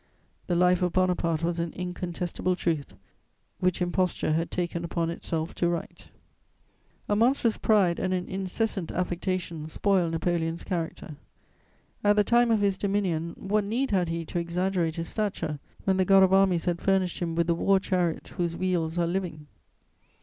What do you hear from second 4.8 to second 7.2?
upon itself to write. * [Sidenote: Pride and affectation.] A